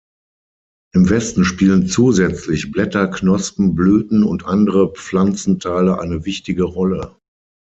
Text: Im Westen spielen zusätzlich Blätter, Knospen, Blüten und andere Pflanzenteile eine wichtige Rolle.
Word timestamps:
Im 0.95 1.11
Westen 1.11 1.45
spielen 1.45 1.85
zusätzlich 1.85 2.71
Blätter, 2.71 3.07
Knospen, 3.07 3.75
Blüten 3.75 4.23
und 4.23 4.45
andere 4.45 4.91
Pflanzenteile 4.93 5.99
eine 5.99 6.25
wichtige 6.25 6.63
Rolle. 6.63 7.17